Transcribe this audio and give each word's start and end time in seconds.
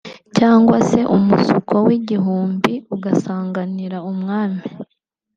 cyangwa 0.37 0.77
se 0.89 0.99
Umusuko 1.15 1.73
w’Igihumbi 1.87 2.73
ugasanganira 2.95 3.97
Umwami 4.11 4.61